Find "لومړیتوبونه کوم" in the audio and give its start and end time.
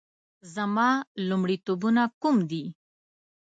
1.27-2.35